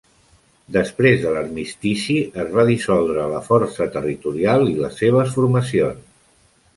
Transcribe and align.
Després 0.75 1.19
de 1.25 1.33
l'armistici, 1.33 2.15
es 2.43 2.49
va 2.59 2.65
dissoldre 2.69 3.25
la 3.33 3.41
Força 3.49 3.87
Territorial 3.97 4.65
i 4.73 4.73
les 4.81 4.97
seves 5.03 5.37
formacions. 5.37 6.09